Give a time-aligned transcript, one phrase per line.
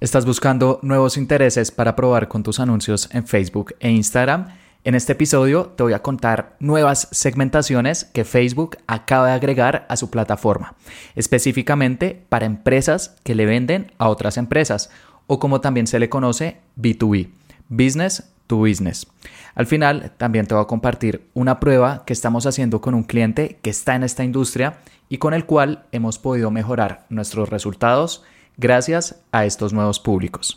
[0.00, 4.46] ¿Estás buscando nuevos intereses para probar con tus anuncios en Facebook e Instagram?
[4.82, 9.98] En este episodio te voy a contar nuevas segmentaciones que Facebook acaba de agregar a
[9.98, 10.74] su plataforma,
[11.16, 14.88] específicamente para empresas que le venden a otras empresas,
[15.26, 17.28] o como también se le conoce B2B,
[17.68, 19.06] Business to Business.
[19.54, 23.58] Al final también te voy a compartir una prueba que estamos haciendo con un cliente
[23.60, 24.78] que está en esta industria
[25.10, 28.24] y con el cual hemos podido mejorar nuestros resultados
[28.56, 30.56] gracias a estos nuevos públicos.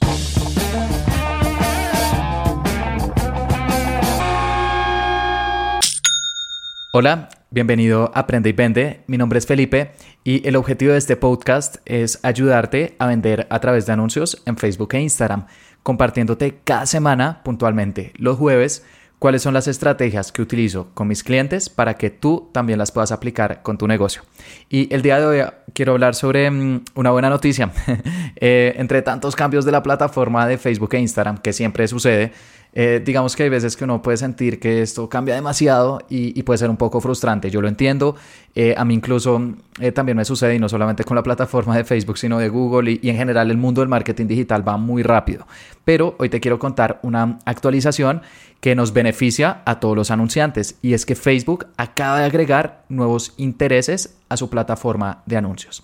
[6.96, 9.02] Hola, bienvenido a Aprende y Vende.
[9.08, 9.94] Mi nombre es Felipe
[10.24, 14.58] y el objetivo de este podcast es ayudarte a vender a través de anuncios en
[14.58, 15.48] Facebook e Instagram,
[15.82, 18.86] compartiéndote cada semana puntualmente los jueves
[19.24, 23.14] cuáles son las estrategias que utilizo con mis clientes para que tú también las puedas
[23.14, 24.24] aplicar con tu negocio.
[24.68, 27.72] Y el día de hoy quiero hablar sobre mm, una buena noticia.
[28.46, 32.34] Eh, entre tantos cambios de la plataforma de Facebook e Instagram, que siempre sucede,
[32.74, 36.58] eh, digamos que hay veces que uno puede sentir que esto cambia demasiado y, puede
[36.58, 37.50] ser un poco frustrante.
[37.50, 38.16] Yo lo entiendo.
[38.56, 39.54] Eh, a mí incluso
[39.94, 43.10] también me sucede, y no solamente con la plataforma de Facebook, sino de Google y
[43.10, 45.48] en general el mundo del marketing digital va muy rápido.
[45.86, 48.22] Pero hoy te quiero contar una actualización
[48.64, 53.34] que nos beneficia a todos los anunciantes y es que Facebook acaba de agregar nuevos
[53.36, 55.84] intereses a su plataforma de anuncios.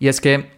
[0.00, 0.50] Y es que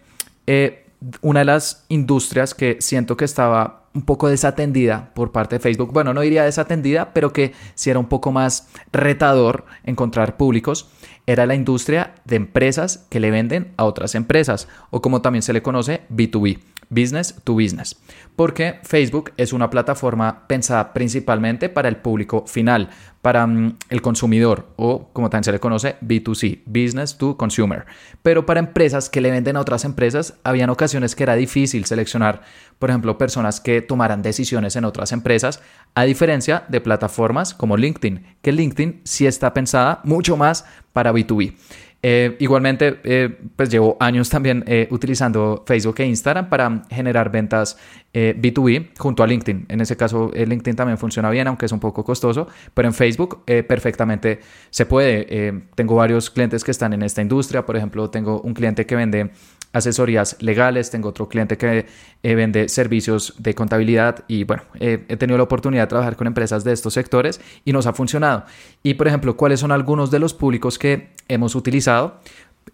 [0.47, 0.87] eh,
[1.21, 5.93] una de las industrias que siento que estaba un poco desatendida por parte de Facebook,
[5.93, 10.89] bueno, no diría desatendida, pero que si era un poco más retador encontrar públicos,
[11.27, 15.53] era la industria de empresas que le venden a otras empresas, o como también se
[15.53, 16.61] le conoce, B2B
[16.91, 17.97] business to business,
[18.37, 22.91] porque Facebook es una plataforma pensada principalmente para el público final,
[23.23, 27.87] para mm, el consumidor o como también se le conoce B2C, business to consumer.
[28.23, 32.43] Pero para empresas que le venden a otras empresas, habían ocasiones que era difícil seleccionar,
[32.79, 35.61] por ejemplo, personas que tomaran decisiones en otras empresas,
[35.95, 41.55] a diferencia de plataformas como LinkedIn, que LinkedIn sí está pensada mucho más para B2B.
[42.01, 47.77] Eh, igualmente, eh, pues llevo años también eh, utilizando Facebook e Instagram para generar ventas
[48.15, 49.67] B2B junto a LinkedIn.
[49.69, 53.45] En ese caso, LinkedIn también funciona bien, aunque es un poco costoso, pero en Facebook
[53.45, 55.63] perfectamente se puede.
[55.77, 57.65] tengo varios clientes que están en esta industria.
[57.65, 59.31] Por ejemplo, tengo un cliente que vende
[59.73, 61.87] asesorías legales, tengo otro cliente que
[62.23, 66.65] eh, vende servicios de contabilidad y bueno, he tenido la oportunidad de trabajar con empresas
[66.65, 68.45] de estos sectores y nos ha funcionado.
[68.83, 72.21] Y por ejemplo, ¿cuáles son algunos de los públicos que hemos utilizado?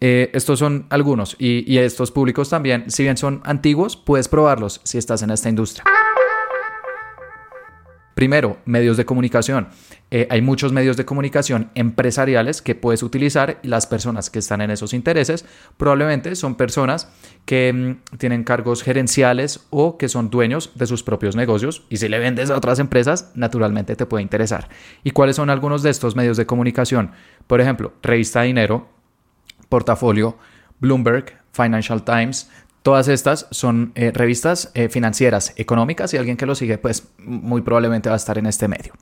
[0.00, 4.98] Eh, estos son algunos y estos públicos también, si bien son antiguos, puedes probarlos si
[4.98, 5.84] estás en esta industria.
[8.14, 9.68] Primero, medios de comunicación.
[10.10, 14.70] Eh, hay muchos medios de comunicación empresariales que puedes utilizar las personas que están en
[14.70, 15.44] esos intereses
[15.76, 17.08] probablemente son personas
[17.44, 22.08] que mm, tienen cargos gerenciales o que son dueños de sus propios negocios y si
[22.08, 24.68] le vendes a otras empresas, naturalmente te puede interesar.
[25.02, 27.12] ¿Y cuáles son algunos de estos medios de comunicación?
[27.46, 28.88] Por ejemplo, Revista Dinero,
[29.68, 30.38] Portafolio,
[30.80, 32.50] Bloomberg, Financial Times,
[32.84, 37.62] Todas estas son eh, revistas eh, financieras, económicas y alguien que lo sigue pues muy
[37.62, 38.92] probablemente va a estar en este medio.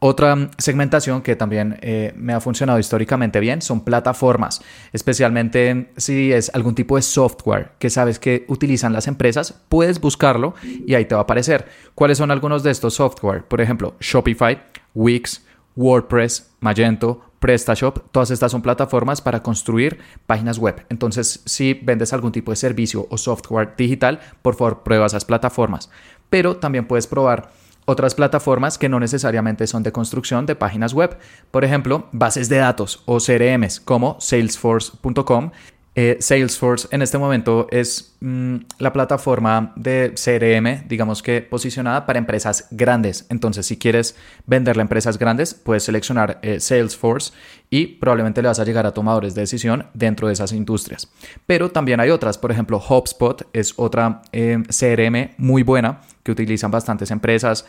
[0.00, 6.50] Otra segmentación que también eh, me ha funcionado históricamente bien son plataformas, especialmente si es
[6.54, 11.14] algún tipo de software que sabes que utilizan las empresas, puedes buscarlo y ahí te
[11.14, 11.66] va a aparecer.
[11.94, 13.44] ¿Cuáles son algunos de estos software?
[13.44, 14.60] Por ejemplo, Shopify,
[14.92, 20.86] Wix, WordPress, Magento, PrestaShop, todas estas son plataformas para construir páginas web.
[20.88, 25.90] Entonces, si vendes algún tipo de servicio o software digital, por favor, prueba esas plataformas.
[26.30, 27.50] Pero también puedes probar
[27.84, 31.18] otras plataformas que no necesariamente son de construcción de páginas web.
[31.50, 35.50] Por ejemplo, bases de datos o CRMs como salesforce.com
[35.96, 42.18] eh, Salesforce en este momento es mm, la plataforma de CRM, digamos que posicionada para
[42.18, 43.26] empresas grandes.
[43.28, 47.32] Entonces, si quieres venderle a empresas grandes, puedes seleccionar eh, Salesforce
[47.70, 51.08] y probablemente le vas a llegar a tomadores de decisión dentro de esas industrias.
[51.46, 56.70] Pero también hay otras, por ejemplo, HubSpot es otra eh, CRM muy buena que utilizan
[56.70, 57.66] bastantes empresas.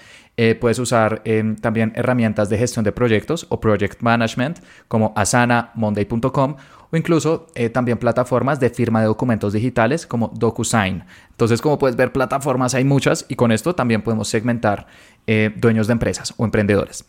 [0.61, 1.23] puedes usar
[1.59, 6.55] también herramientas de gestión de proyectos o project management como Asana, Monday.com
[6.91, 11.03] o incluso eh, también plataformas de firma de documentos digitales como DocuSign.
[11.31, 14.87] Entonces, como puedes ver, plataformas hay muchas y con esto también podemos segmentar
[15.27, 17.05] eh, dueños de empresas o emprendedores.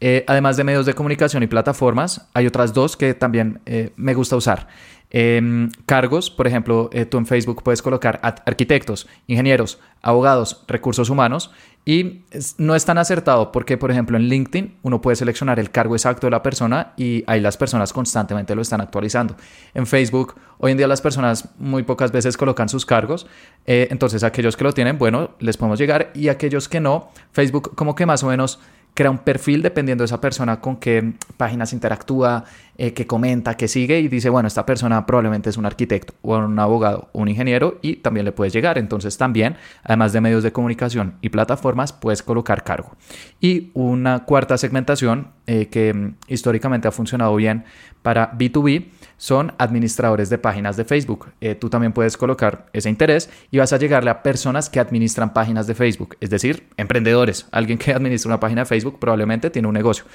[0.00, 3.60] Eh, además de medios de comunicación y plataformas, hay otras dos que también
[3.96, 4.68] me gusta usar.
[5.12, 11.50] Em, cargos, por ejemplo, tú en Facebook puedes colocar arquitectos, ingenieros, abogados, recursos humanos
[11.84, 12.22] y
[12.58, 16.26] no es tan acertado porque, por ejemplo, en LinkedIn uno puede seleccionar el cargo exacto
[16.26, 19.34] de la persona y ahí las personas constantemente lo están actualizando.
[19.72, 23.26] En Facebook, hoy en día las personas muy pocas veces colocan sus cargos,
[23.66, 27.74] Eh, entonces, aquellos que lo tienen, bueno, les podemos llegar y aquellos que no, Facebook
[27.74, 28.58] como que más o menos
[28.94, 32.44] crea un perfil dependiendo de esa persona con qué páginas interactúa,
[32.82, 36.38] eh, que comenta, que sigue y dice, bueno, esta persona probablemente es un arquitecto o
[36.38, 38.78] un abogado un ingeniero y también le puedes llegar.
[38.78, 42.96] Entonces también, además de medios de comunicación y plataformas, puedes colocar cargo.
[43.38, 47.64] Y una cuarta segmentación eh, que mm, históricamente ha funcionado bien
[48.00, 48.86] para B2B
[49.18, 51.32] son administradores de páginas de Facebook.
[51.42, 55.34] Eh, tú también puedes colocar ese interés y vas a llegarle a personas que administran
[55.34, 57.46] páginas de Facebook, es decir, emprendedores.
[57.52, 60.06] Alguien que administra una página de Facebook probablemente tiene un negocio.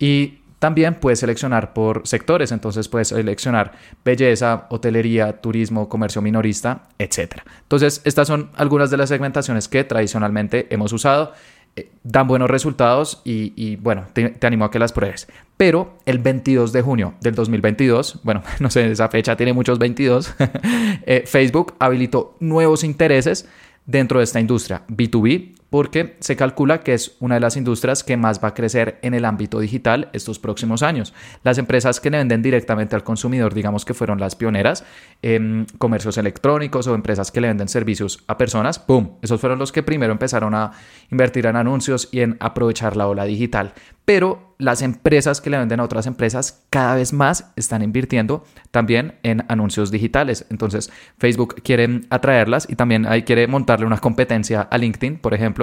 [0.00, 3.72] Y también puedes seleccionar por sectores, entonces puedes seleccionar
[4.04, 7.42] belleza, hotelería, turismo, comercio minorista, etc.
[7.62, 11.32] Entonces, estas son algunas de las segmentaciones que tradicionalmente hemos usado.
[11.76, 15.28] Eh, dan buenos resultados y, bueno, te, animo a que las pruebes.
[15.56, 20.34] Pero el 22 de junio del 2022, bueno, no sé, esa fecha tiene muchos 22,
[21.06, 23.48] eh, Facebook habilitó nuevos intereses
[23.86, 28.16] dentro de esta industria B2B porque se calcula que es una de las industrias que
[28.16, 31.14] más va a crecer en el ámbito digital estos próximos años.
[31.42, 34.84] Las empresas que le venden directamente al consumidor, digamos que fueron las pioneras,
[35.22, 39.16] en comercios electrónicos o empresas que le venden servicios a personas, ¡pum!
[39.22, 40.72] Esos fueron los que primero empezaron a
[41.10, 43.74] invertir en anuncios y en aprovechar la ola digital
[44.08, 49.16] pero las empresas que le venden a otras empresas cada vez más están invirtiendo también
[49.22, 50.46] en anuncios digitales.
[50.48, 55.57] Entonces Facebook quiere atraerlas y también ahí quiere montarle una competencia a LinkedIn, por ejemplo.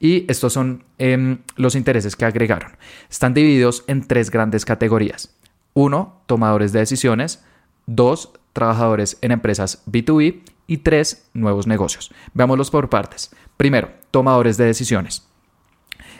[0.00, 2.76] Y estos son em, los intereses que agregaron.
[3.10, 5.34] Están divididos en tres grandes categorías.
[5.72, 7.44] Uno, tomadores de decisiones.
[7.86, 10.42] Dos, trabajadores en empresas B2B.
[10.66, 12.10] Y tres, nuevos negocios.
[12.32, 13.30] Veámoslos por partes.
[13.56, 15.26] Primero, tomadores de decisiones.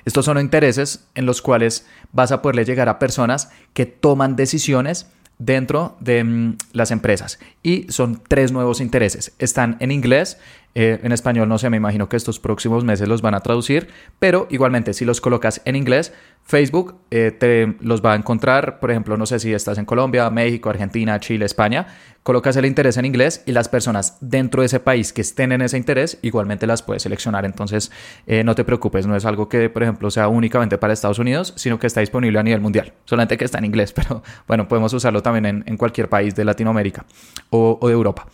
[0.04, 5.06] Estos son intereses en los cuales vas a poderle llegar a personas que toman decisiones
[5.38, 7.38] dentro de mm, las empresas.
[7.62, 9.34] Y son tres nuevos intereses.
[9.38, 10.38] Están en inglés,
[10.74, 13.88] eh, en español no sé, me imagino que estos próximos meses los van a traducir,
[14.18, 16.12] pero igualmente si los colocas en inglés,
[16.42, 20.28] Facebook eh, te los va a encontrar, por ejemplo, no sé si estás en Colombia,
[20.30, 21.86] México, Argentina, Chile, España,
[22.24, 25.60] colocas el interés en inglés y las personas dentro de ese país que estén en
[25.60, 27.44] ese interés igualmente las puedes seleccionar.
[27.44, 27.92] Entonces,
[28.26, 31.52] eh, no te preocupes, no es algo que, por ejemplo, sea únicamente para Estados Unidos,
[31.56, 32.94] sino que está disponible a nivel mundial.
[33.04, 37.04] Solamente que está en inglés, pero bueno, podemos usarlo también en, cualquier país de Latinoamérica
[37.50, 38.26] o, de Europa.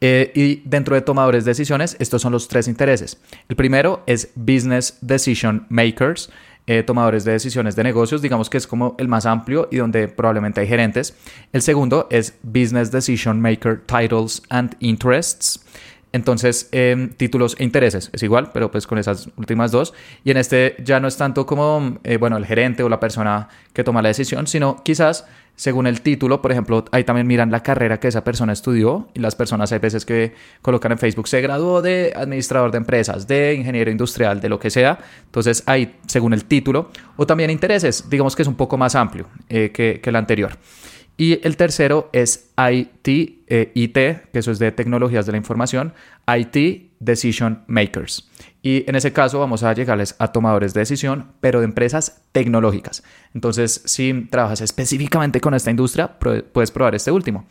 [0.00, 3.18] Eh, y dentro de tomadores de decisiones, estos son los tres intereses.
[3.48, 6.30] El primero es Business Decision Makers.
[6.70, 10.06] Eh, tomadores de decisiones de negocios, digamos que es como el más amplio y donde
[10.06, 11.14] probablemente hay gerentes.
[11.50, 15.64] El segundo es Business Decision Maker Titles and Interests.
[16.12, 19.94] Entonces, em, títulos e intereses es igual, pero pues con esas últimas dos.
[20.24, 23.48] Y en este ya no es tanto como, eh, bueno, el gerente o la persona
[23.72, 25.26] que toma la decisión, sino quizás
[25.58, 29.18] según el título, por ejemplo, ahí también miran la carrera que esa persona estudió y
[29.18, 30.32] las personas hay veces que
[30.62, 34.70] colocan en Facebook, se graduó de administrador de empresas, de ingeniero industrial, de lo que
[34.70, 35.00] sea.
[35.24, 39.26] Entonces ahí, según el título, o también intereses, digamos que es un poco más amplio
[39.48, 40.52] eh, que, que el anterior.
[41.18, 45.92] Y el tercero es IT, eh, IT, que eso es de tecnologías de la información,
[46.26, 48.30] IT Decision Makers.
[48.62, 53.02] Y en ese caso vamos a llegarles a tomadores de decisión, pero de empresas tecnológicas.
[53.34, 57.46] Entonces, si trabajas específicamente con esta industria, puedes probar este último.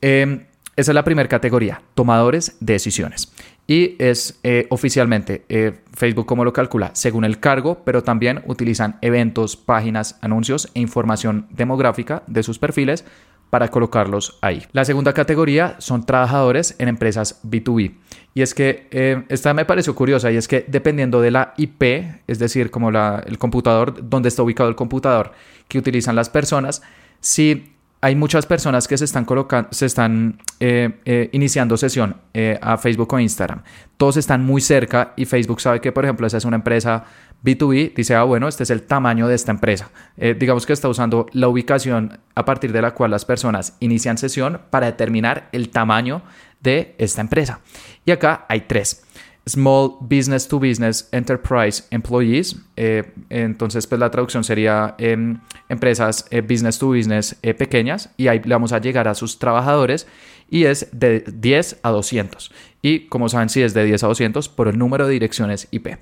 [0.00, 0.46] Em,
[0.76, 3.32] esa es la primera categoría, tomadores de decisiones.
[3.66, 8.98] Y es eh, oficialmente eh, Facebook como lo calcula, según el cargo, pero también utilizan
[9.02, 13.04] eventos, páginas, anuncios e información demográfica de sus perfiles
[13.50, 14.62] para colocarlos ahí.
[14.72, 17.94] La segunda categoría son trabajadores en empresas B2B.
[18.32, 21.82] Y es que eh, esta me pareció curiosa y es que dependiendo de la IP,
[22.26, 25.32] es decir, como el computador, donde está ubicado el computador
[25.68, 26.80] que utilizan las personas,
[27.20, 32.58] si hay muchas personas que se están colocando, se están eh, eh, iniciando sesión eh,
[32.60, 33.62] a Facebook o Instagram.
[33.96, 37.04] Todos están muy cerca y Facebook sabe que, por ejemplo, esa es una empresa
[37.44, 37.94] B2B.
[37.94, 39.90] Dice, ah, bueno, este es el tamaño de esta empresa.
[40.16, 44.60] digamos que está usando la ubicación a partir de la cual las personas inician sesión
[44.70, 46.22] para determinar el tamaño
[46.60, 47.60] de esta empresa.
[48.04, 49.04] Y acá hay tres.
[49.46, 52.56] Small Business to Business Enterprise Employees.
[52.76, 58.28] Eh, entonces, pues la traducción sería em, empresas eh, business to business eh, pequeñas y
[58.28, 60.06] ahí le vamos a llegar a sus trabajadores
[60.48, 62.52] y es de 10 a 200.
[62.82, 65.98] Y como saben, si es de 10 a 200 por el número de direcciones IP.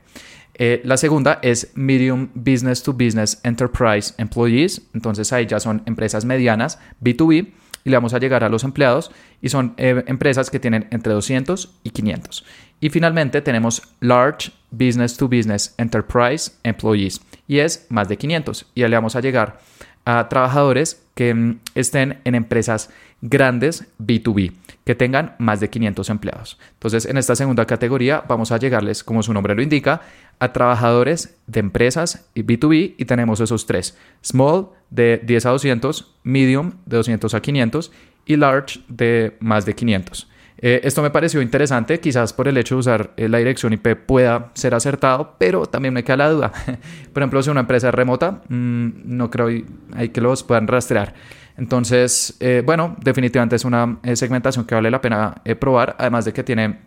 [0.85, 4.83] la segunda es Medium Business to Business Enterprise Employees.
[4.93, 7.53] Entonces ahí ya son empresas medianas, B2B
[7.85, 11.79] y le vamos a llegar a los empleados y son empresas que tienen entre 200
[11.85, 12.45] y 500.
[12.81, 18.81] Y finalmente tenemos Large Business to Business Enterprise Employees y es más de 500 y
[18.83, 19.61] le vamos a llegar
[20.05, 24.53] a trabajadores que mm, estén en empresas grandes B2B
[24.85, 26.59] que tengan más de 500 empleados.
[26.73, 30.01] Entonces, en esta segunda categoría vamos a llegarles, como su nombre lo indica,
[30.39, 33.97] a trabajadores de empresas y B2B y tenemos esos tres.
[34.25, 37.93] Small de 10 a 200, medium de 200 a 500
[38.25, 40.30] y large de más de 500.
[40.63, 43.97] Eh, esto me pareció interesante, quizás por el hecho de usar eh, la dirección IP
[43.97, 46.53] pueda ser acertado, pero también me queda la duda.
[47.13, 49.49] por ejemplo, si una empresa es remota, mm, no creo
[49.95, 51.15] hay que los puedan rastrear.
[51.57, 56.43] Entonces, eh, bueno, definitivamente es una segmentación que vale la pena probar, además de que
[56.43, 56.79] tiene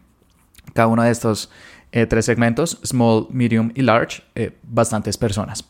[0.74, 1.52] cada uno de estos
[1.92, 4.24] tres segmentos, small, medium y large,
[4.64, 5.64] bastantes personas.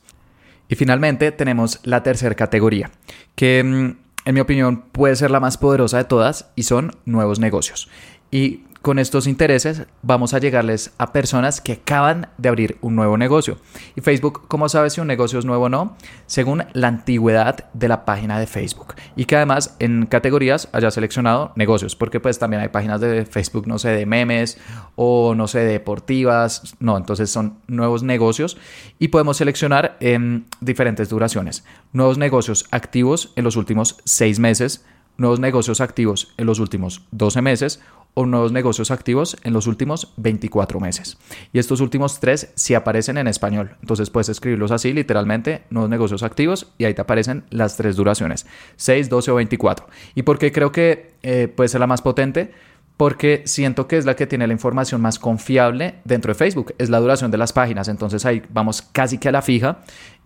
[0.69, 2.89] Y finalmente tenemos la tercera categoría,
[3.35, 7.39] que mm, en mi opinión, puede ser la más poderosa de todas y son nuevos
[7.39, 7.89] negocios.
[8.31, 13.17] Y con estos intereses vamos a llegarles a personas que acaban de abrir un nuevo
[13.17, 13.57] negocio.
[13.95, 15.95] Y Facebook, ¿cómo sabe si un negocio es nuevo o no?
[16.25, 18.95] Según la antigüedad de la página de Facebook.
[19.15, 23.67] Y que además en categorías haya seleccionado negocios, porque pues también hay páginas de Facebook,
[23.67, 24.57] no sé, de memes
[24.97, 26.75] o no sé, de deportivas.
[26.81, 28.57] No, entonces son nuevos negocios
[28.99, 31.63] y podemos seleccionar en diferentes duraciones.
[31.93, 34.83] Nuevos negocios activos en los últimos seis meses
[35.17, 37.79] nuevos negocios activos en los últimos 12 meses
[38.13, 41.17] o nuevos negocios activos en los últimos 24 meses.
[41.51, 43.75] Y estos últimos tres sí aparecen en español.
[43.81, 48.45] Entonces puedes escribirlos así, literalmente, nuevos negocios activos, y ahí te aparecen las tres duraciones,
[48.75, 49.87] 6, 12 o 24.
[50.15, 52.51] ¿Y por qué creo que eh, puede ser la más potente?
[52.97, 56.89] porque siento que es la que tiene la información más confiable dentro de Facebook, es
[56.89, 59.79] la duración de las páginas, entonces ahí vamos casi que a la fija.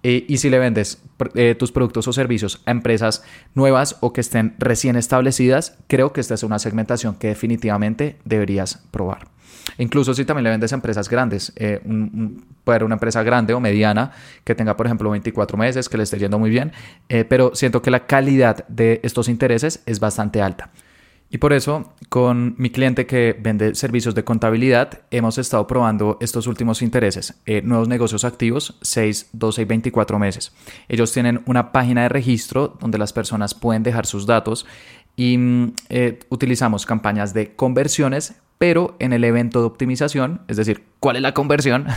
[0.03, 1.01] Eh, y si le vendes
[1.35, 3.23] eh, tus productos o servicios a empresas
[3.55, 8.83] nuevas o que estén recién establecidas, creo que esta es una segmentación que definitivamente deberías
[8.91, 9.27] probar.
[9.79, 11.81] Incluso si también le vendes a empresas grandes, eh,
[12.65, 14.11] ser una empresa grande o mediana
[14.43, 16.71] que tenga, por ejemplo, 24 meses, que le esté yendo muy bien,
[17.27, 20.69] pero siento que la calidad de estos intereses es bastante alta.
[21.29, 26.47] Y por eso, con mi cliente que vende servicios de contabilidad, hemos estado probando estos
[26.47, 30.53] últimos intereses, eh, nuevos negocios activos, 6, 12 y 24 meses.
[30.87, 34.65] Ellos tienen una página de registro donde las personas pueden dejar sus datos
[35.17, 40.83] y mm, eh, utilizamos campañas de conversiones, pero en el evento de optimización, es decir,
[40.99, 41.87] ¿cuál es la conversión?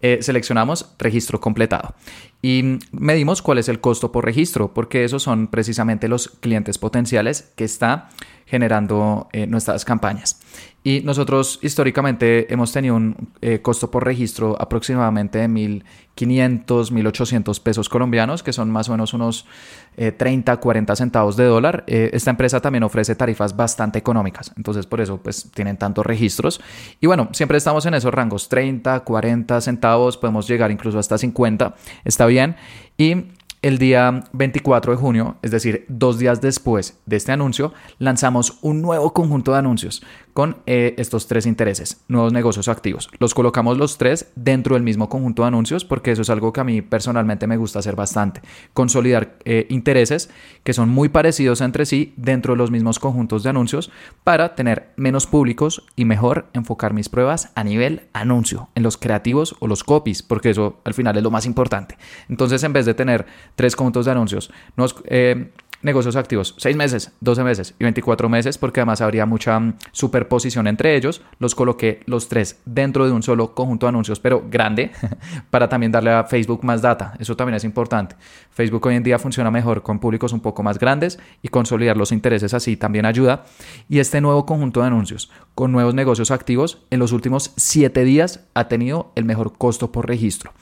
[0.00, 1.92] Eh, seleccionamos registro completado
[2.40, 7.52] y medimos cuál es el costo por registro, porque esos son precisamente los clientes potenciales
[7.56, 8.10] que está
[8.46, 10.40] generando eh, nuestras campañas.
[10.84, 17.88] Y nosotros históricamente hemos tenido un eh, costo por registro aproximadamente de 1.500, 1.800 pesos
[17.88, 19.44] colombianos, que son más o menos unos
[19.96, 21.84] 30, eh, 40 centavos de dólar.
[21.88, 26.60] esta empresa también ofrece tarifas bastante económicas, entonces por eso pues tienen tantos registros.
[27.00, 31.74] Y bueno, siempre estamos en esos rangos, 30, 40 centavos, podemos llegar incluso hasta 50,
[32.04, 32.56] está bien.
[32.96, 33.24] Y
[33.62, 38.82] el día 24 de junio, es decir, dos días después de este anuncio, lanzamos un
[38.82, 43.10] nuevo conjunto de anuncios con eh, estos tres intereses, nuevos negocios activos.
[43.18, 46.60] Los colocamos los tres dentro del mismo conjunto de anuncios porque eso es algo que
[46.60, 48.40] a mí personalmente me gusta hacer bastante.
[48.72, 50.30] Consolidar eh, intereses
[50.62, 53.90] que son muy parecidos entre sí dentro de los mismos conjuntos de anuncios
[54.22, 59.56] para tener menos públicos y mejor enfocar mis pruebas a nivel anuncio, en los creativos
[59.58, 61.98] o los copies, porque eso al final es lo más importante.
[62.28, 63.26] Entonces, en vez de tener
[63.58, 64.94] tres conjuntos de anuncios, nos...
[65.06, 65.50] Eh,
[65.80, 70.66] negocios activos, 6 meses, 12 meses y 24 meses, porque además habría mucha mm, superposición
[70.66, 71.22] entre ellos.
[71.38, 74.90] Los coloqué los tres dentro de un solo conjunto de anuncios, pero grande,
[75.50, 77.14] para también darle a Facebook más data.
[77.18, 78.16] Eso también es importante.
[78.50, 82.12] Facebook hoy en día funciona mejor con públicos un poco más grandes y consolidar los
[82.12, 83.44] intereses así también ayuda.
[83.88, 88.40] Y este nuevo conjunto de anuncios con nuevos negocios activos en los últimos 7 días
[88.54, 90.52] ha tenido el mejor costo por registro.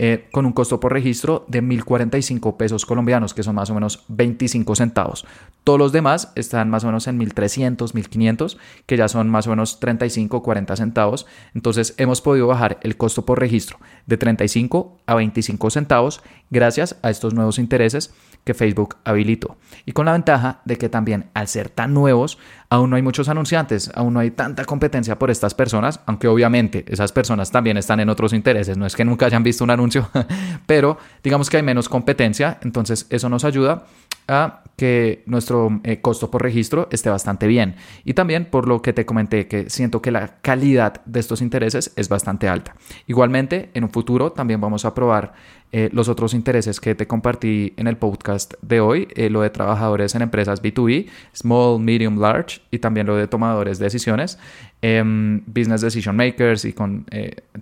[0.00, 4.04] Eh, con un costo por registro de 1.045 pesos colombianos, que son más o menos
[4.08, 5.24] 25 centavos.
[5.62, 9.50] Todos los demás están más o menos en 1.300, 1.500, que ya son más o
[9.50, 11.26] menos 35 o 40 centavos.
[11.54, 16.22] Entonces hemos podido bajar el costo por registro de 35 a 25 centavos
[16.54, 19.56] gracias a estos nuevos intereses que Facebook habilitó.
[19.84, 22.38] Y con la ventaja de que también al ser tan nuevos,
[22.70, 26.84] aún no hay muchos anunciantes, aún no hay tanta competencia por estas personas, aunque obviamente
[26.88, 30.08] esas personas también están en otros intereses, no es que nunca hayan visto un anuncio,
[30.66, 33.84] pero digamos que hay menos competencia, entonces eso nos ayuda
[34.28, 37.76] a que nuestro eh, costo por registro esté bastante bien.
[38.04, 41.92] Y también por lo que te comenté, que siento que la calidad de estos intereses
[41.96, 42.74] es bastante alta.
[43.06, 45.34] Igualmente, en un futuro también vamos a probar
[45.72, 49.50] eh, los otros intereses que te compartí en el podcast de hoy, eh, lo de
[49.50, 54.38] trabajadores en empresas B2B, small, medium, large, y también lo de tomadores de decisiones,
[54.82, 57.06] em, business decision makers y con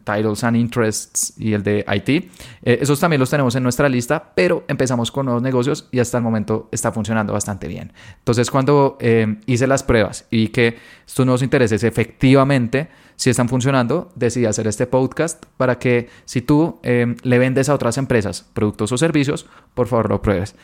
[0.04, 2.30] Titles and Interests y el de IT.
[2.62, 6.24] esos también los tenemos en nuestra lista, pero empezamos con nuevos negocios y hasta el
[6.24, 7.92] momento está funcionando bastante bien.
[8.18, 8.98] Entonces, cuando
[9.46, 12.88] hice las pruebas y que estos nuevos intereses efectivamente
[13.22, 17.91] si están funcionando, decidí hacer este podcast para que si tú le vendes a otras
[17.98, 20.54] empresas productos o servicios, por favor lo pruebes.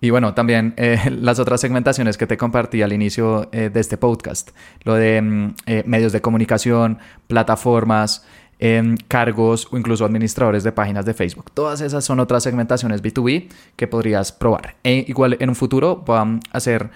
[0.00, 3.96] Y bueno, también eh, las otras segmentaciones que te compartí al inicio eh, de este
[3.96, 4.50] podcast,
[4.84, 8.26] lo de mm, eh, medios de comunicación, plataformas,
[8.58, 11.50] em, cargos o incluso administradores de páginas de Facebook.
[11.52, 14.76] Todas esas son otras segmentaciones B2B que podrías probar.
[14.84, 16.90] E igual en un futuro voy a hacer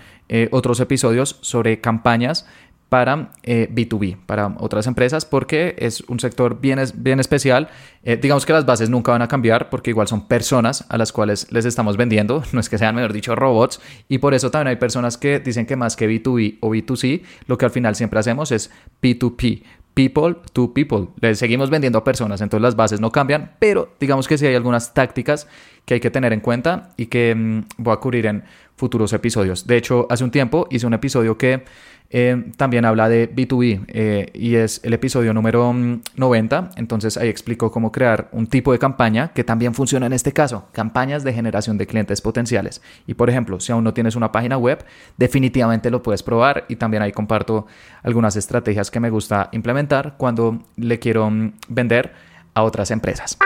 [0.51, 2.47] otros episodios sobre campañas
[2.95, 7.67] para B2B, eh, para otras empresas, porque es un sector bien, bien especial.
[8.05, 11.11] Eh, digamos que las bases nunca van a cambiar, porque igual son personas a las
[11.11, 14.69] cuales les estamos vendiendo, no es que sean, mejor dicho, robots, y por eso también
[14.69, 18.21] hay personas que dicen que más que B2B o B2C, lo que al final siempre
[18.21, 18.71] hacemos es
[19.03, 21.09] P2P, people to people.
[21.21, 24.55] Le seguimos vendiendo a personas, entonces las bases no cambian, pero digamos que sí hay
[24.55, 25.49] algunas tácticas
[25.85, 28.45] que hay que tener en cuenta y que mm, voy a cubrir en
[28.77, 29.67] futuros episodios.
[29.67, 31.65] De hecho, hace un tiempo hice un episodio que
[32.11, 35.75] eh, también habla de B2B eh, y es el episodio número
[36.17, 36.61] 90.
[36.61, 40.33] Mm, Entonces ahí explico cómo crear un tipo de campaña que también funciona en este
[40.33, 42.83] caso, campañas de generación de clientes potenciales.
[43.07, 44.85] Y por ejemplo, si aún no tienes una página web,
[45.17, 47.67] definitivamente lo puedes probar y también ahí comparto
[48.03, 52.13] algunas estrategias que me gusta implementar cuando le quiero mm, vender
[52.55, 53.37] a otras empresas.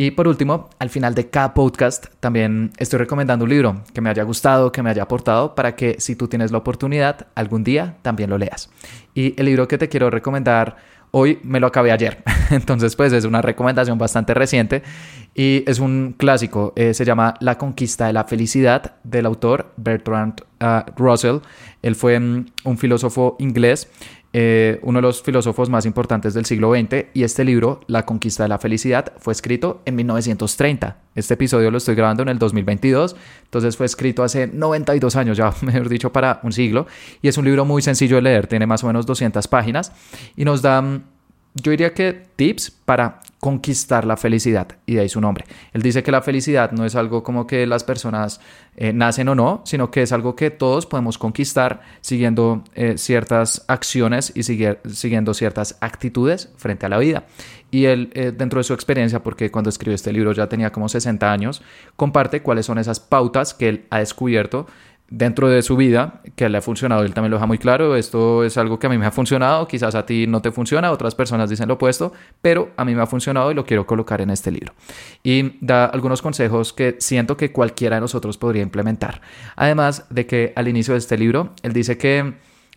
[0.00, 4.08] Y por último, al final de cada podcast también estoy recomendando un libro que me
[4.08, 7.96] haya gustado, que me haya aportado, para que si tú tienes la oportunidad, algún día
[8.02, 8.70] también lo leas.
[9.12, 10.76] Y el libro que te quiero recomendar
[11.10, 14.84] hoy me lo acabé ayer, entonces pues es una recomendación bastante reciente
[15.34, 20.42] y es un clásico, eh, se llama La conquista de la felicidad del autor Bertrand
[20.60, 21.38] uh, Russell.
[21.82, 23.88] Él fue mm, un filósofo inglés
[24.40, 28.44] eh, uno de los filósofos más importantes del siglo XX, y este libro, La conquista
[28.44, 30.96] de la felicidad, fue escrito en 1930.
[31.16, 35.52] Este episodio lo estoy grabando en el 2022, entonces fue escrito hace 92 años, ya
[35.62, 36.86] mejor dicho, para un siglo,
[37.20, 39.90] y es un libro muy sencillo de leer, tiene más o menos 200 páginas,
[40.36, 41.02] y nos da mm,
[41.54, 45.44] yo diría que tips para conquistar la felicidad, y de ahí su nombre.
[45.72, 48.40] Él dice que la felicidad no es algo como que las personas
[48.76, 53.64] eh, nacen o no, sino que es algo que todos podemos conquistar siguiendo eh, ciertas
[53.68, 57.26] acciones y siguiendo ciertas actitudes frente a la vida.
[57.70, 60.88] Y él, eh, dentro de su experiencia, porque cuando escribió este libro ya tenía como
[60.88, 61.62] 60 años,
[61.94, 64.66] comparte cuáles son esas pautas que él ha descubierto
[65.10, 67.02] dentro de su vida que le ha funcionado.
[67.02, 67.96] Él también lo deja muy claro.
[67.96, 69.66] Esto es algo que a mí me ha funcionado.
[69.66, 73.02] Quizás a ti no te funciona, otras personas dicen lo opuesto, pero a mí me
[73.02, 74.74] ha funcionado y lo quiero colocar en este libro.
[75.22, 79.20] Y da algunos consejos que siento que cualquiera de nosotros podría implementar.
[79.56, 82.34] Además de que al inicio de este libro, él dice que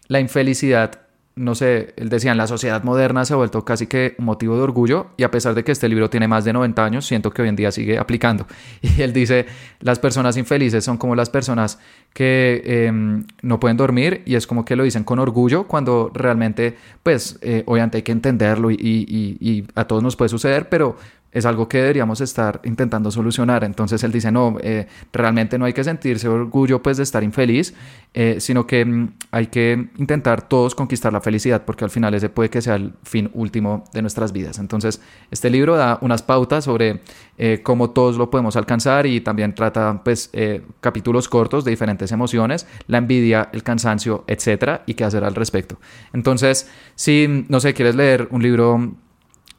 [0.08, 1.01] la infelicidad
[1.36, 4.63] no sé, él decía, en la sociedad moderna se ha vuelto casi que motivo de
[4.63, 7.41] orgullo y a pesar de que este libro tiene más de 90 años, siento que
[7.41, 8.48] hoy en día sigue aplicando.
[8.82, 9.46] Y él dice,
[9.80, 11.80] las personas infelices son como las personas
[12.13, 16.76] que em, no pueden dormir y es como que lo dicen con orgullo cuando realmente,
[17.04, 20.98] pues, eh, obviamente hay que entenderlo y, y a todos nos puede suceder, pero
[21.32, 23.63] es algo que deberíamos estar intentando solucionar.
[23.63, 27.74] Entonces él dice, no, eh, realmente no hay que sentirse orgullo pues de estar infeliz,
[28.13, 32.30] eh, sino que mm, hay que intentar todos conquistar la felicidad, porque al final ese
[32.30, 34.60] puede que sea el fin último de nuestras vidas.
[34.60, 37.02] Entonces este libro da unas pautas sobre
[37.38, 40.32] eh, cómo todos lo podemos alcanzar y también trata pues
[40.80, 45.80] capítulos cortos de diferentes emociones, la envidia, el cansancio, etcétera, y qué hacer al respecto.
[46.13, 48.96] Entonces, si no sé, quieres leer un libro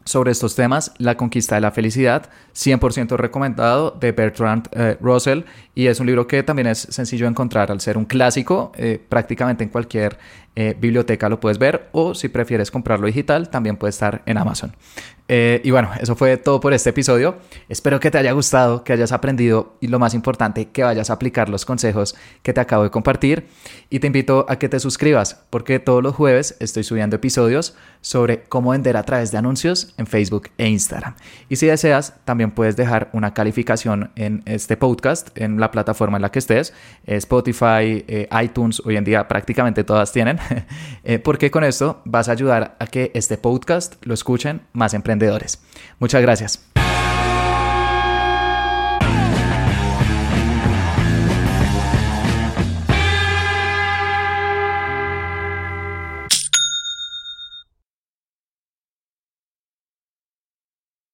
[0.05, 5.43] sobre estos temas, La conquista de la felicidad, 100% recomendado de Bertrand eh, Russell
[5.75, 9.01] y es un libro que también es sencillo de encontrar al ser un clásico, eh,
[9.09, 10.19] prácticamente en cualquier
[10.55, 14.75] eh, biblioteca lo puedes ver o si prefieres comprarlo digital también puede estar en Amazon.
[15.63, 17.37] Y bueno, eso fue todo por este episodio.
[17.69, 21.15] Espero que te haya gustado, que hayas aprendido y lo más importante, que vayas a
[21.15, 23.47] aplicar los consejos que te acabo de compartir.
[23.89, 28.43] Y te invito a que te suscribas porque todos los jueves estoy subiendo episodios sobre
[28.45, 31.15] cómo vender a través de anuncios en Facebook e Instagram.
[31.49, 36.23] Y si deseas, también puedes dejar una calificación en este podcast, en la plataforma en
[36.23, 36.75] la que estés,
[37.07, 40.39] Spotify, eh, iTunes, hoy en día prácticamente todas tienen,
[41.05, 44.95] eh, porque con esto vas a ayudar a que este podcast lo escuchen más
[45.99, 46.61] Muchas gracias.